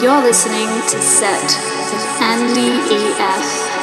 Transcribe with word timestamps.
You're 0.00 0.22
listening 0.22 0.68
to 0.90 1.02
Set 1.02 1.42
with 1.42 2.22
Andy 2.22 2.78
EF. 2.94 3.77